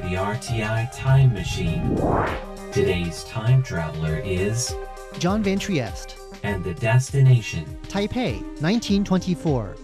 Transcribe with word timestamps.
to 0.00 0.08
the 0.08 0.14
RTI 0.14 0.90
Time 0.96 1.32
Machine. 1.32 1.96
Today's 2.72 3.24
time 3.24 3.62
traveler 3.62 4.20
is, 4.24 4.74
John 5.18 5.42
Van 5.42 5.58
Trieste, 5.58 6.16
and 6.42 6.62
the 6.64 6.74
destination, 6.74 7.64
Taipei, 7.88 8.40
1924. 8.60 9.76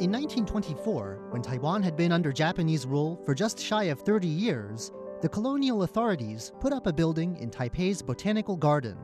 In 0.00 0.12
1924, 0.12 1.28
when 1.30 1.42
Taiwan 1.42 1.82
had 1.82 1.96
been 1.96 2.12
under 2.12 2.32
Japanese 2.32 2.86
rule 2.86 3.20
for 3.24 3.34
just 3.34 3.58
shy 3.58 3.84
of 3.84 4.00
30 4.00 4.26
years, 4.26 4.92
the 5.22 5.28
colonial 5.28 5.82
authorities 5.84 6.52
put 6.60 6.72
up 6.72 6.86
a 6.86 6.92
building 6.92 7.36
in 7.38 7.50
Taipei's 7.50 8.02
Botanical 8.02 8.56
Garden. 8.56 8.96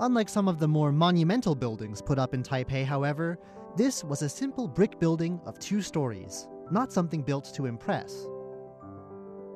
Unlike 0.00 0.28
some 0.28 0.46
of 0.46 0.58
the 0.60 0.68
more 0.68 0.92
monumental 0.92 1.56
buildings 1.56 2.00
put 2.00 2.18
up 2.18 2.32
in 2.32 2.42
Taipei, 2.42 2.84
however, 2.84 3.38
this 3.76 4.04
was 4.04 4.22
a 4.22 4.28
simple 4.28 4.68
brick 4.68 5.00
building 5.00 5.40
of 5.44 5.58
two 5.58 5.82
stories, 5.82 6.46
not 6.70 6.92
something 6.92 7.22
built 7.22 7.52
to 7.54 7.66
impress. 7.66 8.28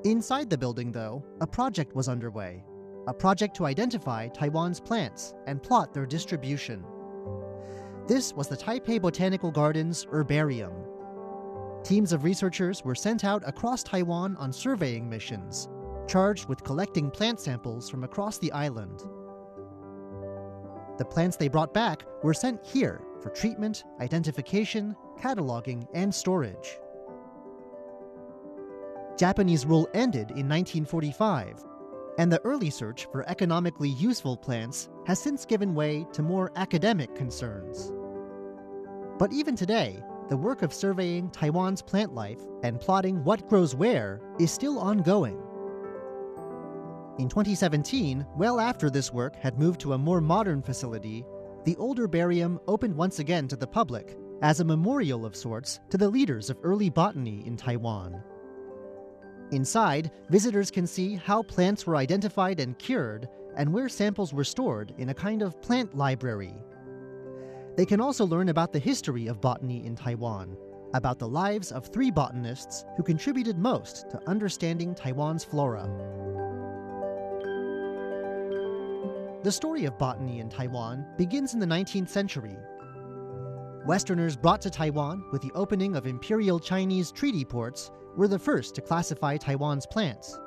Inside 0.05 0.51
the 0.51 0.59
building, 0.59 0.91
though, 0.91 1.25
a 1.41 1.47
project 1.47 1.95
was 1.95 2.09
underway 2.09 2.65
a 3.09 3.15
project 3.15 3.57
to 3.57 3.67
identify 3.67 4.29
Taiwan's 4.29 4.79
plants 4.79 5.35
and 5.49 5.61
plot 5.61 5.93
their 5.93 6.07
distribution. 6.07 6.85
This 8.07 8.33
was 8.33 8.47
the 8.47 8.57
Taipei 8.57 9.03
Botanical 9.03 9.51
Gardens 9.51 10.07
Herbarium. 10.11 10.73
Teams 11.83 12.13
of 12.13 12.23
researchers 12.23 12.85
were 12.85 12.95
sent 12.95 13.25
out 13.25 13.43
across 13.45 13.83
Taiwan 13.83 14.37
on 14.37 14.53
surveying 14.53 15.09
missions, 15.09 15.69
charged 16.07 16.49
with 16.49 16.63
collecting 16.63 17.11
plant 17.11 17.41
samples 17.41 17.91
from 17.91 18.05
across 18.05 18.39
the 18.39 18.53
island. 18.53 19.03
The 21.03 21.09
plants 21.09 21.37
they 21.37 21.49
brought 21.49 21.75
back 21.75 22.05
were 22.23 22.33
sent 22.33 22.65
here 22.65 23.03
for 23.21 23.31
treatment, 23.31 23.83
identification, 24.01 24.95
cataloging, 25.19 25.85
and 25.95 26.15
storage. 26.15 26.79
Japanese 29.19 29.67
rule 29.67 29.89
ended 29.95 30.31
in 30.31 30.49
1945, 30.49 31.65
and 32.19 32.31
the 32.31 32.41
early 32.45 32.71
search 32.71 33.07
for 33.07 33.29
economically 33.29 33.89
useful 33.89 34.37
plants 34.37 34.91
has 35.05 35.19
since 35.19 35.45
given 35.45 35.75
way 35.75 36.07
to 36.13 36.23
more 36.23 36.53
academic 36.55 37.13
concerns. 37.17 37.91
But 39.19 39.33
even 39.33 39.57
today, 39.57 40.05
the 40.29 40.37
work 40.37 40.63
of 40.63 40.73
surveying 40.73 41.31
Taiwan's 41.31 41.83
plant 41.83 42.15
life 42.15 42.43
and 42.63 42.81
plotting 42.81 43.25
what 43.25 43.49
grows 43.49 43.75
where 43.75 44.21
is 44.39 44.53
still 44.53 44.79
ongoing. 44.79 45.43
In 47.19 47.29
2017, 47.29 48.27
well 48.37 48.59
after 48.59 48.89
this 48.89 49.13
work 49.13 49.37
had 49.37 49.59
moved 49.59 49.81
to 49.81 49.93
a 49.93 49.99
more 49.99 50.23
modern 50.23 50.63
facility, 50.63 51.27
the 51.65 51.77
old 51.77 51.99
herbarium 51.99 52.59
opened 52.67 52.97
once 52.97 53.19
again 53.19 53.47
to 53.49 53.57
the 53.57 53.67
public 53.67 54.17
as 54.41 54.61
a 54.61 54.65
memorial 54.65 55.27
of 55.27 55.37
sorts 55.37 55.81
to 55.91 55.99
the 55.99 56.09
leaders 56.09 56.49
of 56.49 56.59
early 56.63 56.89
botany 56.89 57.47
in 57.47 57.57
Taiwan. 57.57 58.23
Inside, 59.51 60.11
visitors 60.31 60.71
can 60.71 60.87
see 60.87 61.15
how 61.15 61.43
plants 61.43 61.87
were 61.87 61.97
identified 61.97 62.59
and 62.59 62.79
cured 62.79 63.29
and 63.59 63.71
where 63.71 63.91
samples 63.91 64.33
were 64.33 64.43
stored 64.43 64.95
in 64.97 65.11
a 65.11 65.15
kind 65.15 65.43
of 65.43 65.61
plant 65.61 65.95
library. 65.95 66.55
They 67.77 67.85
can 67.85 68.01
also 68.01 68.25
learn 68.25 68.49
about 68.49 68.73
the 68.73 68.79
history 68.79 69.27
of 69.27 69.43
botany 69.43 69.85
in 69.85 69.97
Taiwan, 69.97 70.57
about 70.95 71.19
the 71.19 71.29
lives 71.29 71.73
of 71.73 71.87
three 71.87 72.11
botanists 72.11 72.87
who 72.97 73.03
contributed 73.03 73.59
most 73.59 74.11
to 74.11 74.29
understanding 74.29 74.95
Taiwan's 74.95 75.45
flora. 75.45 75.87
The 79.43 79.51
story 79.51 79.87
of 79.87 79.99
botany 79.99 80.39
in 80.39 80.49
Taiwan 80.49 81.05
begins 81.19 81.53
in 81.53 81.59
the 81.59 81.67
19th 81.67 82.09
century. 82.09 82.57
Westerners 83.85 84.37
brought 84.37 84.61
to 84.63 84.71
Taiwan 84.71 85.25
with 85.33 85.43
the 85.43 85.51
opening 85.57 85.97
of 85.97 86.07
imperial 86.07 86.61
Chinese 86.61 87.11
treaty 87.11 87.45
ports 87.45 87.91
were 88.17 88.29
the 88.29 88.39
first 88.39 88.77
to 88.77 88.81
classify 88.81 89.37
Taiwan's 89.37 89.85
plants. 89.85 90.39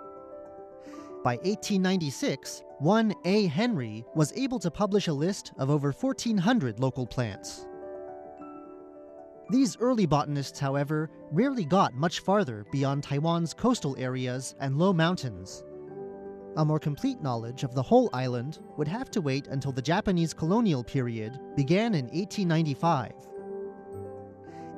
By 1.25 1.35
1896, 1.37 2.63
one 2.79 3.13
A. 3.25 3.47
Henry 3.47 4.05
was 4.15 4.31
able 4.31 4.59
to 4.59 4.71
publish 4.71 5.09
a 5.09 5.13
list 5.13 5.51
of 5.57 5.69
over 5.69 5.91
1,400 5.91 6.79
local 6.79 7.05
plants. 7.05 7.67
These 9.49 9.77
early 9.81 10.05
botanists, 10.05 10.59
however, 10.59 11.09
rarely 11.31 11.65
got 11.65 11.93
much 11.95 12.21
farther 12.21 12.65
beyond 12.71 13.03
Taiwan's 13.03 13.53
coastal 13.53 13.97
areas 13.99 14.55
and 14.61 14.77
low 14.77 14.93
mountains. 14.93 15.65
A 16.57 16.63
more 16.63 16.79
complete 16.79 17.21
knowledge 17.21 17.63
of 17.63 17.75
the 17.75 17.83
whole 17.83 18.09
island 18.13 18.59
would 18.77 18.87
have 18.87 19.11
to 19.11 19.21
wait 19.21 19.47
until 19.47 19.73
the 19.73 19.81
Japanese 19.81 20.33
colonial 20.33 20.83
period 20.83 21.37
began 21.55 21.93
in 21.93 22.05
1895. 22.05 23.11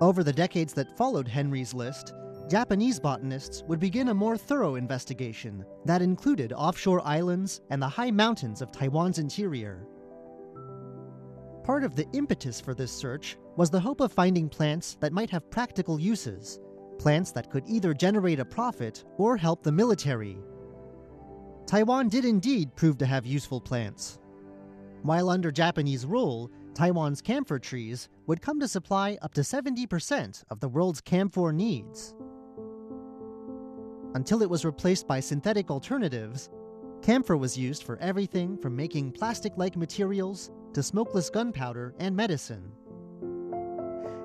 Over 0.02 0.24
the 0.24 0.34
decades 0.34 0.74
that 0.74 0.98
followed 0.98 1.28
Henry's 1.28 1.76
list, 1.76 2.14
Japanese 2.50 3.00
botanists 3.00 3.64
would 3.68 3.80
begin 3.80 4.08
a 4.08 4.14
more 4.14 4.38
thorough 4.38 4.76
investigation 4.76 5.66
that 5.86 6.02
included 6.02 6.52
offshore 6.54 7.06
islands 7.06 7.62
and 7.70 7.82
the 7.82 7.90
high 7.90 8.10
mountains 8.10 8.62
of 8.62 8.72
Taiwan's 8.72 9.20
interior. 9.20 9.86
Part 11.64 11.84
of 11.84 11.96
the 11.96 12.08
impetus 12.14 12.60
for 12.60 12.74
this 12.74 12.92
search 12.92 13.38
was 13.56 13.70
the 13.70 13.80
hope 13.80 14.00
of 14.00 14.14
finding 14.14 14.50
plants 14.50 14.98
that 15.02 15.14
might 15.14 15.30
have 15.30 15.52
practical 15.52 16.00
uses, 16.00 16.60
plants 16.98 17.32
that 17.34 17.52
could 17.52 17.64
either 17.68 17.94
generate 17.94 18.40
a 18.40 18.46
profit 18.46 19.04
or 19.18 19.38
help 19.38 19.62
the 19.62 19.72
military. 19.72 20.38
Taiwan 21.68 22.08
did 22.08 22.24
indeed 22.24 22.74
prove 22.78 22.98
to 22.98 23.06
have 23.06 23.26
useful 23.26 23.60
plants. 23.60 24.20
While 25.02 25.30
under 25.30 25.52
Japanese 25.52 26.06
rule, 26.06 26.50
Taiwan's 26.74 27.22
camphor 27.22 27.60
trees 27.60 28.08
would 28.26 28.42
come 28.42 28.58
to 28.62 28.70
supply 28.70 29.18
up 29.22 29.34
to 29.34 29.42
70% 29.42 30.44
of 30.50 30.62
the 30.62 30.70
world's 30.70 31.02
camphor 31.02 31.52
needs. 31.52 32.16
Until 34.16 34.42
it 34.42 34.50
was 34.50 34.64
replaced 34.64 35.10
by 35.10 35.20
synthetic 35.20 35.70
alternatives, 35.70 36.50
camphor 37.02 37.36
was 37.36 37.58
used 37.58 37.84
for 37.84 37.98
everything 37.98 38.58
from 38.58 38.74
making 38.74 39.12
plastic 39.12 39.52
like 39.58 39.76
materials 39.76 40.52
to 40.74 40.82
smokeless 40.82 41.30
gunpowder 41.30 41.94
and 42.00 42.16
medicine. 42.16 42.72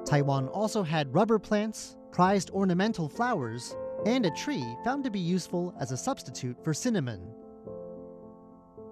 Taiwan 0.04 0.46
also 0.46 0.84
had 0.84 1.12
rubber 1.12 1.40
plants, 1.40 1.96
prized 2.12 2.50
ornamental 2.50 3.08
flowers, 3.08 3.74
and 4.06 4.26
a 4.26 4.30
tree 4.30 4.76
found 4.84 5.04
to 5.04 5.10
be 5.10 5.20
useful 5.20 5.74
as 5.78 5.92
a 5.92 5.96
substitute 5.96 6.62
for 6.62 6.74
cinnamon. 6.74 7.20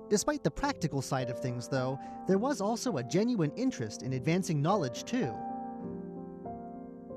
Despite 0.09 0.43
the 0.43 0.50
practical 0.50 1.03
side 1.03 1.31
of 1.31 1.38
things, 1.38 1.69
though, 1.69 1.98
there 2.26 2.38
was 2.38 2.60
also 2.60 2.97
a 2.97 3.03
genuine 3.04 3.53
interest 3.56 4.03
in 4.03 4.15
advancing 4.15 4.60
knowledge, 4.60 5.04
too. 5.04 5.32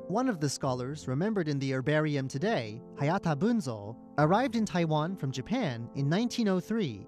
One 0.08 0.30
of 0.30 0.40
the 0.40 0.50
scholars 0.50 1.08
remembered 1.08 1.48
in 1.48 1.58
the 1.58 1.74
herbarium 1.74 2.28
today, 2.28 2.81
Hayata 2.96 3.36
Bunzo, 3.36 3.96
arrived 4.20 4.56
in 4.56 4.66
Taiwan 4.66 5.16
from 5.16 5.31
Japan 5.31 5.90
in 5.96 6.10
1903. 6.10 7.08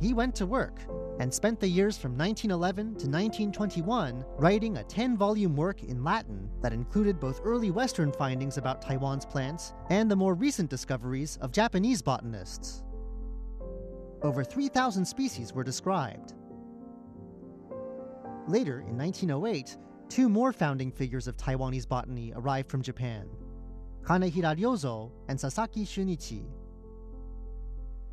He 0.00 0.14
went 0.14 0.34
to 0.36 0.46
work 0.46 0.78
and 1.18 1.32
spent 1.32 1.60
the 1.60 1.68
years 1.68 1.96
from 1.96 2.12
1911 2.12 2.86
to 2.86 3.06
1921 3.08 4.24
writing 4.38 4.76
a 4.76 4.84
10 4.84 5.16
volume 5.16 5.56
work 5.56 5.82
in 5.82 6.04
Latin 6.04 6.48
that 6.60 6.72
included 6.72 7.18
both 7.18 7.40
early 7.44 7.70
Western 7.70 8.12
findings 8.12 8.58
about 8.58 8.82
Taiwan's 8.82 9.24
plants 9.24 9.72
and 9.90 10.10
the 10.10 10.16
more 10.16 10.34
recent 10.34 10.70
discoveries 10.70 11.38
of 11.40 11.52
Japanese 11.52 12.02
botanists. 12.02 12.82
Over 14.22 14.44
3,000 14.44 15.04
species 15.04 15.52
were 15.52 15.64
described. 15.64 16.34
Later, 18.48 18.80
in 18.80 18.96
1908, 18.96 19.76
two 20.08 20.28
more 20.28 20.52
founding 20.52 20.90
figures 20.90 21.26
of 21.26 21.36
Taiwanese 21.36 21.88
botany 21.88 22.32
arrived 22.34 22.70
from 22.70 22.82
Japan 22.82 23.28
Kanehira 24.04 24.56
Ryozo 24.56 25.10
and 25.28 25.38
Sasaki 25.38 25.84
Shunichi. 25.84 26.46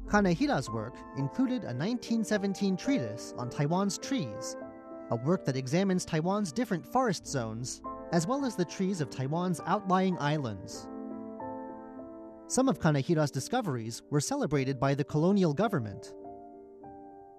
Kanehira's 0.07 0.69
work 0.69 0.95
included 1.17 1.63
a 1.63 1.73
1917 1.73 2.77
treatise 2.77 3.33
on 3.37 3.49
Taiwan's 3.49 3.97
trees, 3.97 4.55
a 5.11 5.15
work 5.15 5.45
that 5.45 5.57
examines 5.57 6.05
Taiwan's 6.05 6.51
different 6.51 6.85
forest 6.85 7.25
zones, 7.25 7.81
as 8.11 8.27
well 8.27 8.45
as 8.45 8.55
the 8.55 8.65
trees 8.65 9.01
of 9.01 9.09
Taiwan's 9.09 9.61
outlying 9.65 10.17
islands. 10.19 10.87
Some 12.47 12.69
of 12.69 12.79
Kanehira's 12.79 13.31
discoveries 13.31 14.01
were 14.11 14.19
celebrated 14.19 14.79
by 14.79 14.93
the 14.93 15.03
colonial 15.03 15.53
government. 15.53 16.13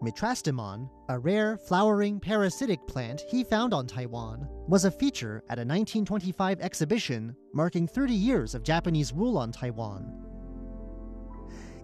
Mitrastemon, 0.02 0.90
a 1.08 1.18
rare 1.18 1.56
flowering 1.56 2.18
parasitic 2.18 2.84
plant 2.86 3.22
he 3.28 3.44
found 3.44 3.72
on 3.72 3.86
Taiwan, 3.86 4.48
was 4.66 4.84
a 4.84 4.90
feature 4.90 5.42
at 5.48 5.58
a 5.58 5.64
1925 5.64 6.60
exhibition 6.60 7.36
marking 7.52 7.86
30 7.86 8.12
years 8.12 8.54
of 8.54 8.64
Japanese 8.64 9.12
rule 9.12 9.38
on 9.38 9.52
Taiwan. 9.52 10.23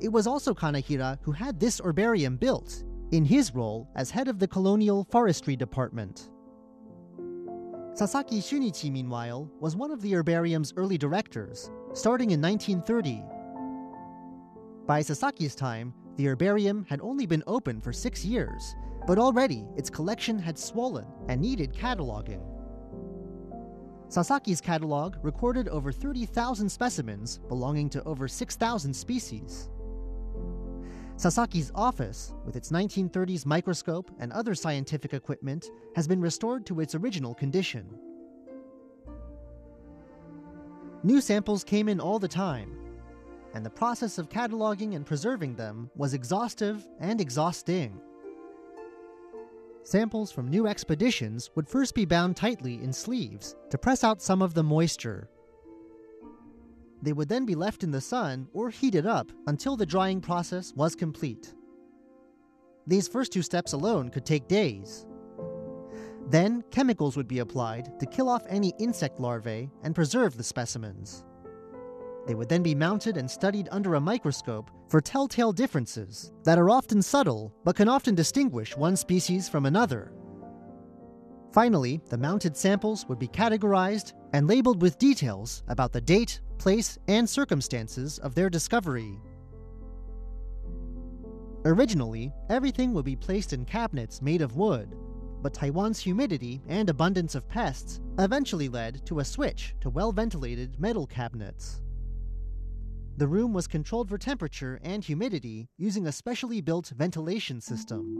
It 0.00 0.10
was 0.10 0.26
also 0.26 0.54
Kanehira 0.54 1.18
who 1.22 1.32
had 1.32 1.60
this 1.60 1.80
herbarium 1.84 2.36
built, 2.36 2.84
in 3.10 3.24
his 3.24 3.54
role 3.54 3.88
as 3.96 4.10
head 4.10 4.28
of 4.28 4.38
the 4.38 4.48
colonial 4.48 5.06
forestry 5.10 5.56
department. 5.56 6.30
Sasaki 7.94 8.40
Shunichi, 8.40 8.90
meanwhile, 8.90 9.50
was 9.60 9.76
one 9.76 9.90
of 9.90 10.00
the 10.00 10.14
herbarium's 10.14 10.72
early 10.76 10.96
directors, 10.96 11.70
starting 11.92 12.30
in 12.30 12.40
1930. 12.40 13.22
By 14.86 15.02
Sasaki's 15.02 15.54
time, 15.54 15.92
the 16.16 16.28
herbarium 16.28 16.86
had 16.88 17.00
only 17.02 17.26
been 17.26 17.42
open 17.46 17.80
for 17.80 17.92
six 17.92 18.24
years, 18.24 18.74
but 19.06 19.18
already 19.18 19.66
its 19.76 19.90
collection 19.90 20.38
had 20.38 20.58
swollen 20.58 21.06
and 21.28 21.40
needed 21.40 21.74
cataloging. 21.74 22.42
Sasaki's 24.08 24.60
catalog 24.60 25.16
recorded 25.22 25.68
over 25.68 25.92
30,000 25.92 26.68
specimens 26.68 27.38
belonging 27.48 27.90
to 27.90 28.02
over 28.04 28.26
6,000 28.26 28.94
species. 28.94 29.68
Sasaki's 31.20 31.70
office, 31.74 32.32
with 32.46 32.56
its 32.56 32.70
1930s 32.70 33.44
microscope 33.44 34.10
and 34.20 34.32
other 34.32 34.54
scientific 34.54 35.12
equipment, 35.12 35.66
has 35.94 36.08
been 36.08 36.18
restored 36.18 36.64
to 36.64 36.80
its 36.80 36.94
original 36.94 37.34
condition. 37.34 37.86
New 41.02 41.20
samples 41.20 41.62
came 41.62 41.90
in 41.90 42.00
all 42.00 42.18
the 42.18 42.26
time, 42.26 42.74
and 43.52 43.66
the 43.66 43.68
process 43.68 44.16
of 44.16 44.30
cataloging 44.30 44.96
and 44.96 45.04
preserving 45.04 45.56
them 45.56 45.90
was 45.94 46.14
exhaustive 46.14 46.88
and 47.00 47.20
exhausting. 47.20 48.00
Samples 49.82 50.32
from 50.32 50.48
new 50.48 50.66
expeditions 50.66 51.50
would 51.54 51.68
first 51.68 51.94
be 51.94 52.06
bound 52.06 52.34
tightly 52.34 52.76
in 52.82 52.94
sleeves 52.94 53.56
to 53.68 53.76
press 53.76 54.04
out 54.04 54.22
some 54.22 54.40
of 54.40 54.54
the 54.54 54.62
moisture. 54.62 55.28
They 57.02 57.12
would 57.12 57.28
then 57.28 57.46
be 57.46 57.54
left 57.54 57.82
in 57.82 57.90
the 57.90 58.00
sun 58.00 58.48
or 58.52 58.70
heated 58.70 59.06
up 59.06 59.32
until 59.46 59.76
the 59.76 59.86
drying 59.86 60.20
process 60.20 60.72
was 60.74 60.94
complete. 60.94 61.54
These 62.86 63.08
first 63.08 63.32
two 63.32 63.42
steps 63.42 63.72
alone 63.72 64.10
could 64.10 64.26
take 64.26 64.48
days. 64.48 65.06
Then, 66.28 66.62
chemicals 66.70 67.16
would 67.16 67.28
be 67.28 67.40
applied 67.40 67.98
to 67.98 68.06
kill 68.06 68.28
off 68.28 68.44
any 68.48 68.72
insect 68.78 69.18
larvae 69.18 69.70
and 69.82 69.94
preserve 69.94 70.36
the 70.36 70.44
specimens. 70.44 71.24
They 72.26 72.34
would 72.34 72.48
then 72.48 72.62
be 72.62 72.74
mounted 72.74 73.16
and 73.16 73.30
studied 73.30 73.68
under 73.72 73.94
a 73.94 74.00
microscope 74.00 74.70
for 74.88 75.00
telltale 75.00 75.52
differences 75.52 76.32
that 76.44 76.58
are 76.58 76.70
often 76.70 77.02
subtle 77.02 77.52
but 77.64 77.76
can 77.76 77.88
often 77.88 78.14
distinguish 78.14 78.76
one 78.76 78.96
species 78.96 79.48
from 79.48 79.66
another. 79.66 80.12
Finally, 81.52 82.00
the 82.10 82.18
mounted 82.18 82.56
samples 82.56 83.06
would 83.08 83.18
be 83.18 83.26
categorized 83.26 84.12
and 84.32 84.46
labeled 84.46 84.82
with 84.82 84.98
details 84.98 85.64
about 85.66 85.92
the 85.92 86.00
date, 86.00 86.40
place, 86.60 86.98
and 87.08 87.28
circumstances 87.28 88.18
of 88.18 88.34
their 88.34 88.50
discovery. 88.50 89.18
Originally, 91.64 92.32
everything 92.50 92.92
would 92.92 93.06
be 93.06 93.16
placed 93.16 93.54
in 93.54 93.64
cabinets 93.64 94.20
made 94.20 94.42
of 94.42 94.56
wood, 94.56 94.94
but 95.42 95.54
Taiwan's 95.54 95.98
humidity 95.98 96.60
and 96.68 96.90
abundance 96.90 97.34
of 97.34 97.48
pests 97.48 98.00
eventually 98.18 98.68
led 98.68 99.04
to 99.06 99.20
a 99.20 99.24
switch 99.24 99.74
to 99.80 99.88
well 99.88 100.12
ventilated 100.12 100.78
metal 100.78 101.06
cabinets. 101.06 101.80
The 103.16 103.26
room 103.26 103.54
was 103.54 103.66
controlled 103.66 104.10
for 104.10 104.18
temperature 104.18 104.78
and 104.82 105.02
humidity 105.02 105.66
using 105.78 106.06
a 106.06 106.12
specially 106.12 106.60
built 106.60 106.92
ventilation 106.94 107.62
system. 107.62 108.16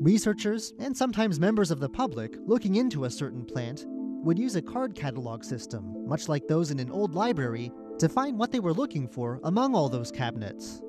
Researchers, 0.00 0.74
and 0.80 0.96
sometimes 0.96 1.38
members 1.38 1.70
of 1.70 1.78
the 1.78 1.88
public 1.88 2.36
looking 2.46 2.74
into 2.74 3.04
a 3.04 3.10
certain 3.10 3.44
plant, 3.44 3.86
would 4.26 4.38
use 4.38 4.56
a 4.56 4.62
card 4.62 4.96
catalog 4.96 5.44
system, 5.44 6.04
much 6.08 6.28
like 6.28 6.48
those 6.48 6.72
in 6.72 6.80
an 6.80 6.90
old 6.90 7.14
library, 7.14 7.70
to 8.00 8.08
find 8.08 8.36
what 8.36 8.50
they 8.50 8.58
were 8.58 8.72
looking 8.72 9.06
for 9.06 9.38
among 9.44 9.72
all 9.72 9.88
those 9.88 10.10
cabinets. 10.10 10.82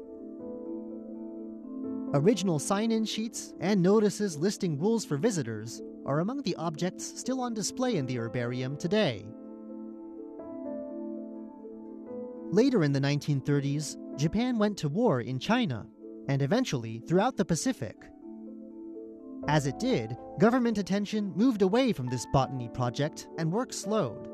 Original 2.15 2.57
sign 2.57 2.91
in 2.91 3.05
sheets 3.05 3.53
and 3.59 3.79
notices 3.79 4.37
listing 4.37 4.79
rules 4.79 5.05
for 5.05 5.17
visitors 5.17 5.83
are 6.07 6.21
among 6.21 6.41
the 6.41 6.55
objects 6.55 7.05
still 7.05 7.39
on 7.39 7.53
display 7.53 7.97
in 7.97 8.07
the 8.07 8.17
herbarium 8.17 8.75
today. 8.75 9.23
Later 12.49 12.83
in 12.83 12.91
the 12.91 12.99
1930s, 12.99 14.17
Japan 14.17 14.57
went 14.57 14.77
to 14.79 14.89
war 14.89 15.21
in 15.21 15.37
China, 15.37 15.85
and 16.27 16.41
eventually 16.41 17.03
throughout 17.07 17.37
the 17.37 17.45
Pacific. 17.45 17.97
As 19.47 19.65
it 19.65 19.79
did, 19.79 20.17
government 20.39 20.77
attention 20.77 21.31
moved 21.35 21.61
away 21.61 21.93
from 21.93 22.07
this 22.07 22.25
botany 22.33 22.69
project 22.69 23.27
and 23.37 23.51
work 23.51 23.71
slowed. 23.71 24.29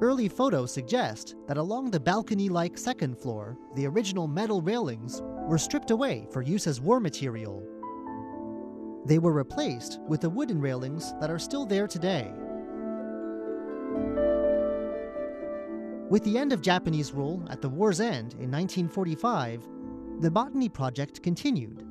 Early 0.00 0.28
photos 0.28 0.72
suggest 0.72 1.34
that 1.46 1.58
along 1.58 1.90
the 1.90 2.00
balcony 2.00 2.48
like 2.48 2.78
second 2.78 3.18
floor, 3.18 3.58
the 3.74 3.86
original 3.86 4.26
metal 4.26 4.62
railings 4.62 5.20
were 5.46 5.58
stripped 5.58 5.90
away 5.90 6.26
for 6.30 6.42
use 6.42 6.66
as 6.66 6.80
war 6.80 7.00
material. 7.00 7.62
They 9.04 9.18
were 9.18 9.32
replaced 9.32 10.00
with 10.08 10.20
the 10.20 10.30
wooden 10.30 10.60
railings 10.60 11.12
that 11.20 11.30
are 11.30 11.38
still 11.38 11.66
there 11.66 11.86
today. 11.86 12.32
With 16.08 16.24
the 16.24 16.38
end 16.38 16.52
of 16.52 16.62
Japanese 16.62 17.12
rule 17.12 17.46
at 17.50 17.60
the 17.60 17.68
war's 17.68 18.00
end 18.00 18.34
in 18.34 18.50
1945, 18.50 19.68
the 20.20 20.30
botany 20.30 20.68
project 20.68 21.22
continued. 21.22 21.86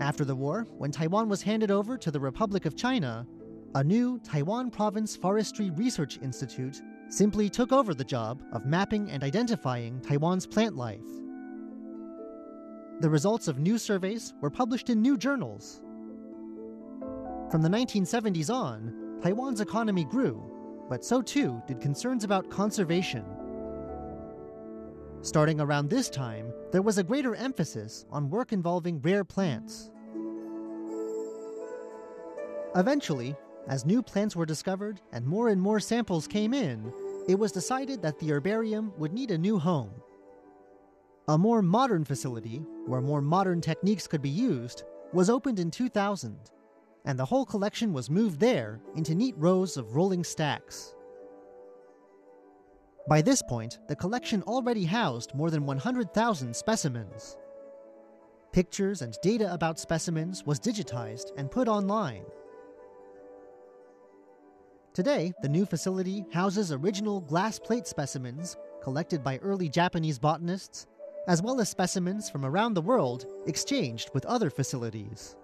After 0.00 0.24
the 0.24 0.36
war, 0.36 0.66
when 0.78 0.90
Taiwan 0.90 1.28
was 1.28 1.42
handed 1.42 1.70
over 1.70 1.96
to 1.98 2.10
the 2.10 2.20
Republic 2.20 2.66
of 2.66 2.76
China, 2.76 3.26
a 3.74 3.82
new 3.82 4.18
Taiwan 4.20 4.70
Province 4.70 5.16
Forestry 5.16 5.70
Research 5.70 6.18
Institute 6.22 6.82
simply 7.08 7.48
took 7.48 7.72
over 7.72 7.94
the 7.94 8.04
job 8.04 8.42
of 8.52 8.66
mapping 8.66 9.10
and 9.10 9.22
identifying 9.22 10.00
Taiwan's 10.00 10.46
plant 10.46 10.76
life. 10.76 11.06
The 13.00 13.10
results 13.10 13.48
of 13.48 13.58
new 13.58 13.78
surveys 13.78 14.34
were 14.40 14.50
published 14.50 14.90
in 14.90 15.02
new 15.02 15.16
journals. 15.16 15.82
From 17.50 17.62
the 17.62 17.68
1970s 17.68 18.52
on, 18.52 19.20
Taiwan's 19.22 19.60
economy 19.60 20.04
grew 20.04 20.56
but 20.88 21.04
so 21.04 21.20
too 21.22 21.62
did 21.66 21.80
concerns 21.80 22.24
about 22.24 22.50
conservation. 22.50 23.24
Starting 25.26 25.60
around 25.60 25.90
this 25.90 26.08
time, 26.08 26.52
there 26.70 26.82
was 26.82 26.98
a 26.98 27.02
greater 27.02 27.34
emphasis 27.34 28.06
on 28.12 28.30
work 28.30 28.52
involving 28.52 29.00
rare 29.00 29.24
plants. 29.24 29.90
Eventually, 32.76 33.34
as 33.66 33.84
new 33.84 34.04
plants 34.04 34.36
were 34.36 34.46
discovered 34.46 35.00
and 35.12 35.26
more 35.26 35.48
and 35.48 35.60
more 35.60 35.80
samples 35.80 36.28
came 36.28 36.54
in, 36.54 36.92
it 37.26 37.36
was 37.36 37.50
decided 37.50 38.00
that 38.02 38.20
the 38.20 38.30
herbarium 38.30 38.92
would 38.98 39.12
need 39.12 39.32
a 39.32 39.36
new 39.36 39.58
home. 39.58 39.90
A 41.26 41.36
more 41.36 41.60
modern 41.60 42.04
facility, 42.04 42.58
where 42.86 43.00
more 43.00 43.20
modern 43.20 43.60
techniques 43.60 44.06
could 44.06 44.22
be 44.22 44.28
used, 44.28 44.84
was 45.12 45.28
opened 45.28 45.58
in 45.58 45.72
2000 45.72 46.38
and 47.04 47.18
the 47.18 47.24
whole 47.24 47.44
collection 47.44 47.92
was 47.92 48.08
moved 48.08 48.38
there 48.38 48.80
into 48.94 49.12
neat 49.12 49.34
rows 49.38 49.76
of 49.76 49.96
rolling 49.96 50.22
stacks. 50.22 50.95
By 53.08 53.22
this 53.22 53.40
point, 53.40 53.78
the 53.86 53.94
collection 53.94 54.42
already 54.42 54.84
housed 54.84 55.32
more 55.34 55.50
than 55.50 55.64
100,000 55.64 56.54
specimens. 56.54 57.36
Pictures 58.52 59.02
and 59.02 59.16
data 59.22 59.52
about 59.52 59.78
specimens 59.78 60.44
was 60.44 60.58
digitized 60.58 61.30
and 61.36 61.50
put 61.50 61.68
online. 61.68 62.24
Today, 64.92 65.32
the 65.40 65.48
new 65.48 65.66
facility 65.66 66.24
houses 66.32 66.72
original 66.72 67.20
glass 67.20 67.60
plate 67.60 67.86
specimens 67.86 68.56
collected 68.82 69.22
by 69.22 69.36
early 69.38 69.68
Japanese 69.68 70.18
botanists, 70.18 70.86
as 71.28 71.42
well 71.42 71.60
as 71.60 71.68
specimens 71.68 72.28
from 72.28 72.44
around 72.44 72.74
the 72.74 72.82
world 72.82 73.26
exchanged 73.46 74.10
with 74.14 74.24
other 74.26 74.50
facilities. 74.50 75.36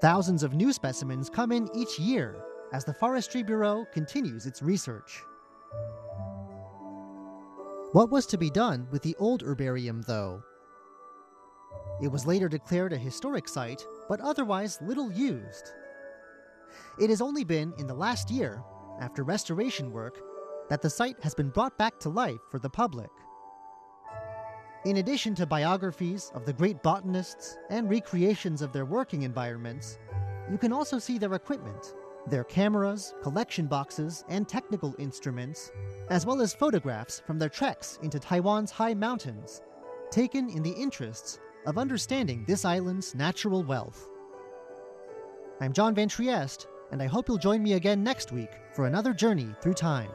Thousands 0.00 0.42
of 0.42 0.54
new 0.54 0.72
specimens 0.72 1.28
come 1.28 1.52
in 1.52 1.68
each 1.76 1.98
year 2.00 2.36
as 2.72 2.84
the 2.84 2.94
Forestry 2.94 3.42
Bureau 3.42 3.84
continues 3.92 4.46
its 4.46 4.62
research. 4.62 5.22
What 7.92 8.10
was 8.10 8.26
to 8.26 8.38
be 8.38 8.50
done 8.50 8.86
with 8.90 9.02
the 9.02 9.16
old 9.18 9.42
herbarium, 9.42 10.02
though? 10.06 10.42
It 12.02 12.08
was 12.08 12.26
later 12.26 12.48
declared 12.48 12.92
a 12.92 12.98
historic 12.98 13.48
site, 13.48 13.84
but 14.08 14.20
otherwise 14.20 14.78
little 14.82 15.10
used. 15.10 15.72
It 17.00 17.10
has 17.10 17.20
only 17.20 17.44
been 17.44 17.72
in 17.78 17.86
the 17.86 17.94
last 17.94 18.30
year, 18.30 18.62
after 19.00 19.22
restoration 19.22 19.90
work, 19.90 20.20
that 20.68 20.82
the 20.82 20.90
site 20.90 21.16
has 21.22 21.34
been 21.34 21.48
brought 21.48 21.78
back 21.78 21.98
to 22.00 22.08
life 22.08 22.40
for 22.50 22.58
the 22.58 22.70
public. 22.70 23.10
In 24.84 24.98
addition 24.98 25.34
to 25.36 25.46
biographies 25.46 26.30
of 26.34 26.44
the 26.44 26.52
great 26.52 26.82
botanists 26.82 27.56
and 27.70 27.90
recreations 27.90 28.62
of 28.62 28.72
their 28.72 28.84
working 28.84 29.22
environments, 29.22 29.98
you 30.50 30.58
can 30.58 30.72
also 30.72 30.98
see 30.98 31.18
their 31.18 31.34
equipment, 31.34 31.94
their 32.30 32.44
cameras, 32.44 33.14
collection 33.22 33.66
boxes, 33.66 34.24
and 34.28 34.48
technical 34.48 34.94
instruments, 34.98 35.72
as 36.10 36.26
well 36.26 36.40
as 36.40 36.54
photographs 36.54 37.22
from 37.26 37.38
their 37.38 37.48
treks 37.48 37.98
into 38.02 38.18
Taiwan's 38.18 38.70
high 38.70 38.94
mountains, 38.94 39.62
taken 40.10 40.48
in 40.50 40.62
the 40.62 40.72
interests 40.72 41.38
of 41.66 41.78
understanding 41.78 42.44
this 42.46 42.64
island's 42.64 43.14
natural 43.14 43.62
wealth. 43.62 44.08
I'm 45.60 45.72
John 45.72 45.94
Van 45.94 46.08
Trieste, 46.08 46.66
and 46.92 47.02
I 47.02 47.06
hope 47.06 47.28
you'll 47.28 47.38
join 47.38 47.62
me 47.62 47.74
again 47.74 48.02
next 48.02 48.32
week 48.32 48.50
for 48.74 48.86
another 48.86 49.12
journey 49.12 49.48
through 49.60 49.74
time. 49.74 50.10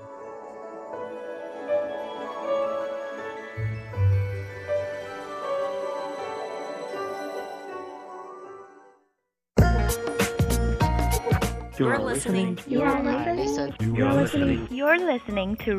You're 11.83 11.99
listening. 11.99 12.59
You're 12.65 13.03
listening. 13.03 13.95
You're 13.95 14.13
listening. 14.13 14.67
You're 14.71 14.99
listening 14.99 15.57
to 15.57 15.75